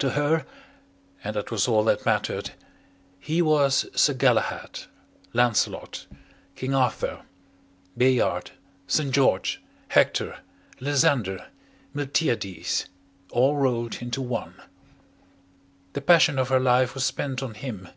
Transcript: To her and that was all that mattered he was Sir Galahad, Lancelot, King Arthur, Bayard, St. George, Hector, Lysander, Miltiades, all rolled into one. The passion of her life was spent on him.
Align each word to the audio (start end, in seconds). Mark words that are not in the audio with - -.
To 0.00 0.10
her 0.10 0.44
and 1.24 1.34
that 1.34 1.50
was 1.50 1.66
all 1.66 1.82
that 1.84 2.04
mattered 2.04 2.50
he 3.18 3.40
was 3.40 3.86
Sir 3.98 4.12
Galahad, 4.12 4.80
Lancelot, 5.32 6.04
King 6.54 6.74
Arthur, 6.74 7.22
Bayard, 7.96 8.50
St. 8.86 9.10
George, 9.12 9.62
Hector, 9.88 10.40
Lysander, 10.78 11.46
Miltiades, 11.94 12.84
all 13.30 13.56
rolled 13.56 14.02
into 14.02 14.20
one. 14.20 14.56
The 15.94 16.02
passion 16.02 16.38
of 16.38 16.50
her 16.50 16.60
life 16.60 16.94
was 16.94 17.06
spent 17.06 17.42
on 17.42 17.54
him. 17.54 17.88